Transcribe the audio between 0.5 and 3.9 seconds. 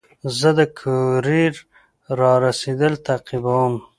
د کوریر رارسېدل تعقیبوم.